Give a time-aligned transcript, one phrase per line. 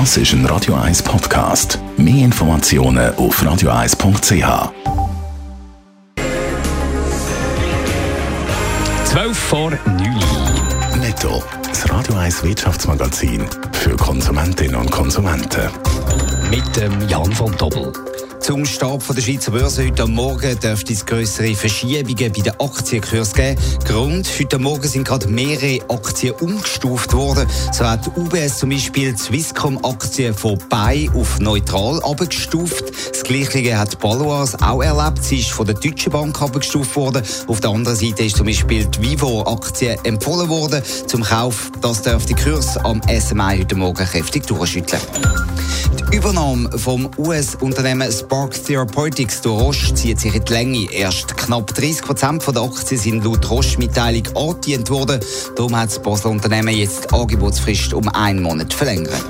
[0.00, 1.78] Das ist ein Radio 1 Podcast.
[1.96, 4.72] Mehr Informationen auf radio1.ch.
[9.04, 15.70] 12 vor 9 Netto, das Radio 1 Wirtschaftsmagazin für Konsumentinnen und Konsumenten.
[16.50, 17.92] mit dem Jan von Dobbel.
[18.44, 23.32] Zum Start von der Schweizer Börse heute Morgen dürfte es größere Verschiebungen bei den Aktienkursen
[23.32, 23.60] geben.
[23.86, 27.48] Grund, heute Morgen sind gerade mehrere Aktien umgestuft worden.
[27.72, 32.92] So hat UBS zum Beispiel Swisscom-Aktien von Buy auf neutral abgestuft.
[33.12, 35.24] Das Gleiche hat Balois auch erlebt.
[35.24, 37.22] Sie ist von der Deutschen Bank abgestuft worden.
[37.46, 41.72] Auf der anderen Seite ist zum Beispiel die Vivo-Aktie empfohlen worden zum Kauf.
[41.80, 45.00] Das dürfte die Kurs am SMI heute Morgen kräftig durchschütteln.
[46.14, 50.92] Übernahme vom US-Unternehmen Spark Therapeutics durch Roche zieht sich in die Länge.
[50.92, 55.18] Erst knapp 30 Prozent der Aktien sind laut Roche-Mitteilung angedient worden.
[55.56, 59.24] Darum hat das Basler Unternehmen jetzt die Angebotsfrist um einen Monat verlängert.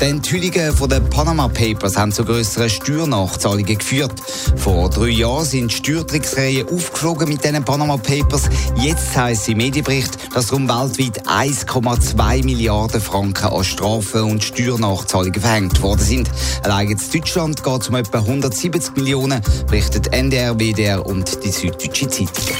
[0.00, 4.14] Die Enthüllungen den Panama Papers haben zu grösseren Steuernachzahlungen geführt.
[4.56, 8.48] Vor drei Jahren sind Steuertricksreihen aufgeflogen mit diesen Panama Papers.
[8.76, 15.82] Jetzt heisst im Medienbericht, dass rund weltweit 1,2 Milliarden Franken an Strafen und Steuernachzahlungen verhängt
[15.90, 16.30] worden sind.
[16.62, 22.08] Allein in Deutschland geht es um etwa 170 Millionen, berichtet NDR, WDR und die Süddeutsche
[22.08, 22.56] Zeitung.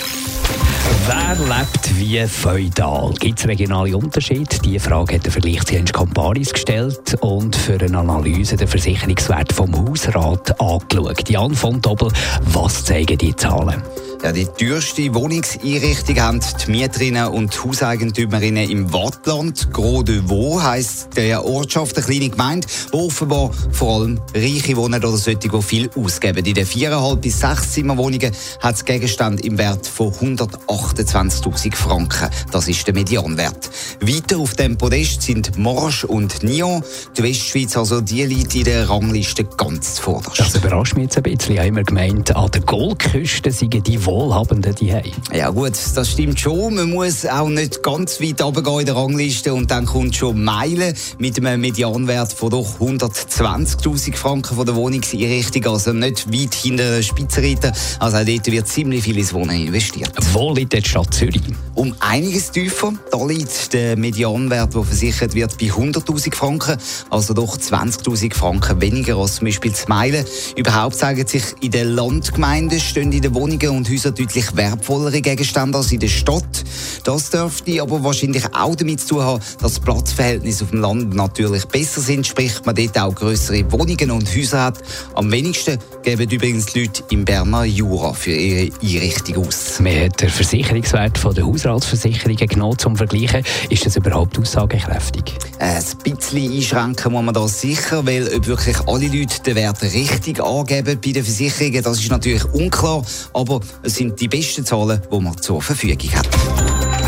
[1.07, 3.15] Wer lebt wie feudal?
[3.19, 4.59] Gibt es regionale Unterschiede?
[4.65, 10.61] Diese Frage hat der Vergleichsdienst Comparis gestellt und für eine Analyse den Versicherungswert vom Hausrat
[10.61, 11.29] angeschaut.
[11.29, 12.11] Jan von Dobbel,
[12.47, 13.81] was zeigen die Zahlen?
[14.23, 19.73] Ja, die teuerste Wohnungseinrichtung haben die Mieterinnen und Hauseigentümerinnen im Wattland.
[19.73, 25.03] Gros de Vaux heisst der Ortschaft, eine kleine Gemeinde, wo offenbar vor allem Reiche wohnen
[25.03, 26.45] oder solche, die viel ausgeben.
[26.45, 32.29] In den viereinhalb bis sechs Zimmerwohnungen hat es Gegenstand im Wert von 128.000 Franken.
[32.53, 33.71] Das ist der Medianwert.
[34.03, 36.85] Weiter auf dem Podest sind Morges und Nyon.
[37.17, 40.41] Die Westschweiz, also die liegt in der Rangliste ganz zuvorderst.
[40.41, 41.53] Das überrascht mich jetzt ein bisschen.
[41.53, 45.13] Ich habe immer gemeint, an der Goldküste seien die Wohlhabenden haben.
[45.33, 46.75] Ja gut, das stimmt schon.
[46.75, 50.95] Man muss auch nicht ganz weit runtergehen in der Rangliste und dann kommt schon Meilen
[51.19, 57.03] mit einem Medianwert von doch 120'000 Franken von der Wohnungseinrichtung, also nicht weit hinter der
[57.03, 57.73] Spitzenreiter.
[58.01, 60.11] Also auch dort wird ziemlich viel ins Wohnen investiert.
[60.33, 61.43] Wo liegt die Stadt Zürich?
[61.75, 66.77] Um einiges tiefer, da liegt der Medianwert, der versichert wird, bei 100'000 Franken,
[67.11, 70.25] also doch 20'000 Franken weniger als zum Beispiel zu Meilen.
[70.57, 75.79] Überhaupt sagen sich in den Landgemeinden stehen in den Wohnungen und Häusern deutlich wertvollere Gegenstände
[75.79, 76.65] als in der Stadt.
[77.05, 81.15] Das dürfte aber wahrscheinlich auch damit zu tun haben, dass die Platzverhältnisse auf dem Land
[81.15, 84.79] natürlich besser sind, sprich man dort auch größere Wohnungen und Häuser hat.
[85.15, 89.81] Am wenigsten geben übrigens die Leute im Berner Jura für ihre Einrichtung aus.
[89.81, 93.45] Man hat den Versicherungswert von der Hausratsversicherungen genommen zum Vergleichen.
[93.69, 95.35] Ist das überhaupt aussagekräftig?
[95.59, 100.43] Ein bisschen einschränken muss man da sicher, weil ob wirklich alle Leute den Wert richtig
[100.43, 105.21] angeben bei den Versicherungen, das ist natürlich unklar, aber es sind die besten Zahlen, die
[105.21, 106.29] man zur Verfügung hat.